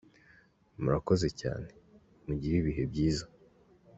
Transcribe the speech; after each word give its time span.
Murakoze 0.81 1.27
cyane, 1.41 1.69
mugire 2.25 2.55
ibihe 2.61 2.83
byiza. 2.91 3.25